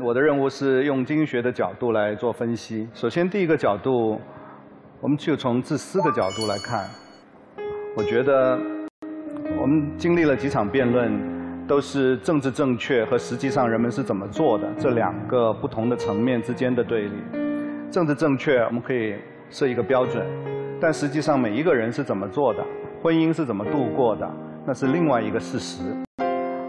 [0.00, 2.88] 我的任务是用经济学的角度来做分析。
[2.94, 4.20] 首先，第一个角度，
[5.00, 6.86] 我们就从自私的角度来看。
[7.96, 8.58] 我觉得，
[9.60, 17.16] 我们经历了几场辩论，都是政治正确和实际上人们是怎么做的这两个不同的层面之间的对立。
[17.90, 19.16] 政治正确，我们可以
[19.50, 20.24] 设一个标准，
[20.80, 22.64] 但实际上每一个人是怎么做的，
[23.02, 24.30] 婚姻是怎么度过的，
[24.66, 25.82] 那是另外一个事实。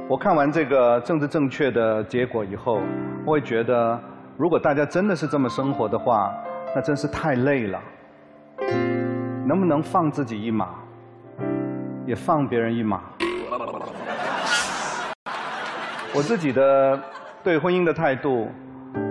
[0.10, 2.82] 我看完这个政治正确的结果以后，
[3.24, 4.02] 我会觉得，
[4.38, 6.34] 如果大家真的是这么生活的话，
[6.74, 7.80] 那真是太累了。
[9.46, 10.70] 能不能放自己一马，
[12.08, 13.02] 也放别人一马？
[16.16, 17.00] 我自己的
[17.44, 18.48] 对婚姻的态度，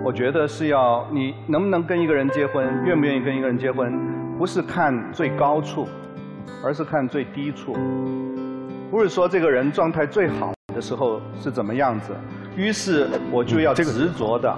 [0.03, 3.97] 我觉得是要你能不能跟一个人结婚，愿不愿意跟一个人结婚，
[4.37, 5.87] 不是看最高处，
[6.61, 7.77] 而是看最低处。
[8.91, 10.51] 不是说这个人状态最好。
[10.73, 12.13] 的时候是怎么样子？
[12.55, 14.53] 于是我就要执着的，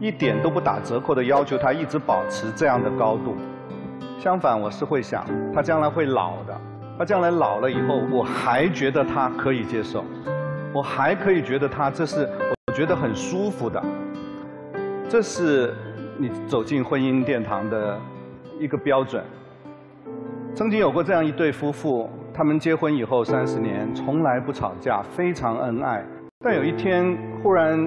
[0.00, 3.36] 一点都不打折扣的要求他一直保持这样的高度。
[4.18, 6.60] 相反，我是会想，他将来会老的，
[6.98, 10.04] 他将来老了以后，我还觉得他可以接受，
[10.72, 12.28] 我还可以觉得他这是
[12.66, 13.82] 我觉得很舒服的。
[15.08, 15.74] 这是
[16.16, 17.98] 你走进婚姻殿堂的
[18.58, 19.22] 一个标准。
[20.54, 22.10] 曾经有过这样一对夫妇。
[22.34, 26.02] 他们结婚以后三十年从来不吵架，非常恩爱。
[26.40, 27.78] 但有一天忽然，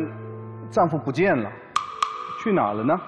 [0.70, 1.52] 丈夫不见了，
[2.44, 3.00] 去哪了呢？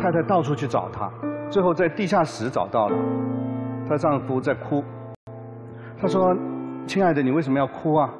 [0.00, 1.08] 太太到处去找他，
[1.48, 2.96] 最后在地下室找到了。
[3.88, 4.82] 她丈夫在哭。
[6.00, 6.36] 她说
[6.86, 8.12] ：“亲爱的，你为什么要哭啊？”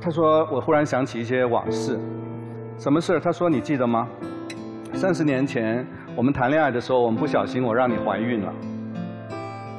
[0.00, 1.98] 她说：“我忽然想起一些往事。
[2.76, 4.06] 什么事？”她说：“你记得吗？
[4.92, 8.52] 三十年前我们谈恋爱的时候，我们不小心我让你怀孕了。”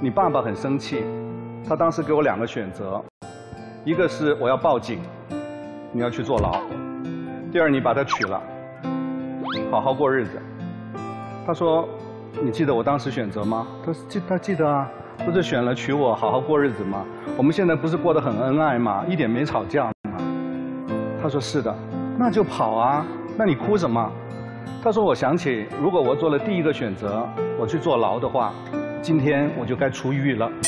[0.03, 1.03] 你爸爸很生气，
[1.63, 2.99] 他当时给我两个选择，
[3.85, 4.99] 一个是我要报警，
[5.91, 6.57] 你要去坐牢；
[7.51, 8.41] 第二，你把他娶了，
[9.69, 10.41] 好好过日子。
[11.45, 11.87] 他说
[12.41, 14.89] ：“你记得我当时选择吗？”他说：“记，他记得啊，
[15.23, 17.05] 不是选了娶我，好好过日子吗？
[17.37, 19.05] 我们现在不是过得很恩爱吗？
[19.07, 20.17] 一点没吵架吗？”
[21.21, 21.71] 他说：“是的，
[22.17, 23.05] 那就跑啊，
[23.37, 24.11] 那你哭什么？”
[24.81, 27.23] 他说：“我想起，如果我做了第一个选择，
[27.59, 28.51] 我去坐牢的话。”
[29.01, 30.47] 今天我就该出狱了。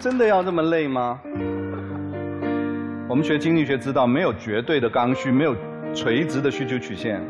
[0.00, 1.20] 真的要这么累吗？
[3.06, 5.54] 我们学经济学知道，没有绝对的刚需，没有
[5.94, 7.20] 垂直的需求曲线，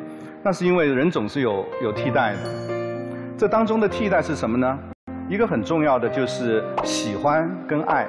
[0.44, 2.38] 那是因为人总是有有替代的。
[3.36, 4.78] 这当中的替代是什么呢？
[5.28, 8.06] 一个很重要的就是喜欢跟爱。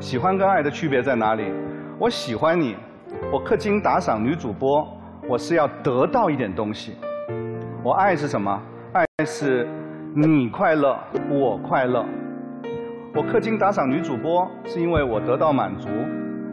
[0.00, 1.52] 喜欢跟爱的区别在哪里？
[1.98, 2.74] 我喜欢你。
[3.32, 4.86] 我氪金打赏女主播，
[5.28, 6.96] 我是要得到一点东西。
[7.82, 8.62] 我爱是什么？
[8.92, 9.66] 爱是
[10.14, 10.98] 你快乐，
[11.30, 12.04] 我快乐。
[13.14, 15.88] 我氪金打赏女主播，是因为我得到满足。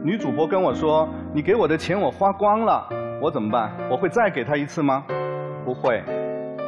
[0.04, 2.88] 女主播跟我说：“你给我的钱我花光了，
[3.22, 3.72] 我怎么办？
[3.92, 5.04] 我会再给她一次吗？
[5.66, 6.02] 不会，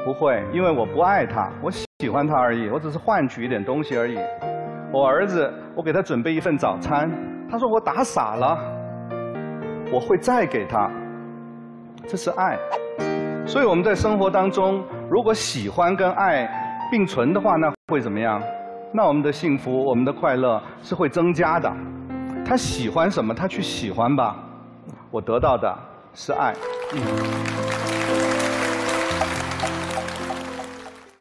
[0.06, 2.70] 不会，因为我不爱她，我喜欢她而已。
[2.70, 4.18] 我只是换取一点东西而已。
[4.92, 7.10] 我儿子，我给他准备一份早餐，
[7.50, 8.58] 他说我打傻了。”
[9.92, 10.90] 我会再给他，
[12.08, 12.58] 这是爱。
[13.46, 16.50] 所以我们在生活当中，如果喜欢跟爱
[16.90, 18.42] 并存的话，那会怎么样？
[18.94, 21.72] 那我们的幸福、我们的快乐是会增加的。
[22.46, 24.38] 他喜欢什么，他去喜欢吧。
[25.10, 25.78] 我得到的
[26.14, 26.54] 是爱。
[26.94, 27.81] 嗯